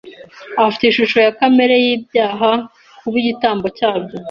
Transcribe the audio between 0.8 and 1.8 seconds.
ishusho ya kamere